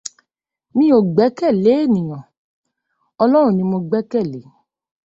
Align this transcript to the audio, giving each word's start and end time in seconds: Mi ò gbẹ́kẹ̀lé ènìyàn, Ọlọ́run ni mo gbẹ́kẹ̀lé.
Mi 0.75 0.85
ò 0.97 0.99
gbẹ́kẹ̀lé 1.13 1.71
ènìyàn, 1.83 2.25
Ọlọ́run 3.23 3.55
ni 3.57 3.63
mo 3.71 3.77
gbẹ́kẹ̀lé. 3.89 4.39